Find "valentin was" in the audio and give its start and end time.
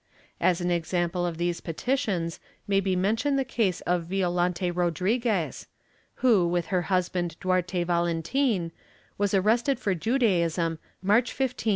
7.83-9.35